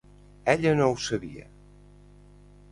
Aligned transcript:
Ella 0.53 0.71
no 0.79 0.87
ho 0.95 0.95
sabia. 1.09 1.47